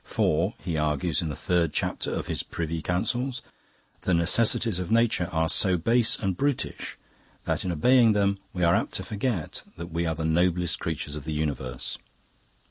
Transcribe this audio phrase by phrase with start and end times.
[0.03, 3.43] For, he argues in the third chapter of his 'Priuy Counsels',
[4.01, 6.97] the necessities of nature are so base and brutish
[7.45, 11.15] that in obeying them we are apt to forget that we are the noblest creatures
[11.15, 11.99] of the universe.